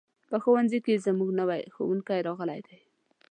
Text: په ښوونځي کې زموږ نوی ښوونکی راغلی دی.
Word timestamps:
په 0.29 0.35
ښوونځي 0.43 0.79
کې 0.85 1.03
زموږ 1.05 1.29
نوی 1.39 1.61
ښوونکی 1.75 2.19
راغلی 2.27 2.59
دی. 2.67 2.79